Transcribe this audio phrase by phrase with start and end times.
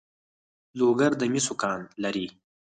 [0.77, 2.27] لوګر د مسو کان لري